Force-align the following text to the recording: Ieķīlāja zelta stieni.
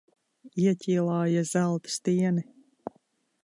Ieķīlāja 0.61 1.45
zelta 1.51 1.95
stieni. 1.99 2.47